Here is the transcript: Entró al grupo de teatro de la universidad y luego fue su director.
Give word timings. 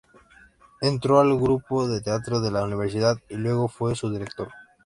Entró 0.81 1.19
al 1.19 1.37
grupo 1.39 1.87
de 1.87 2.01
teatro 2.01 2.41
de 2.41 2.49
la 2.49 2.63
universidad 2.63 3.17
y 3.29 3.35
luego 3.35 3.67
fue 3.67 3.93
su 3.93 4.09
director. 4.09 4.49